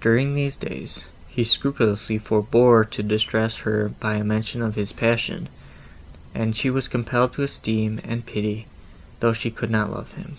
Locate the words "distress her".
3.00-3.88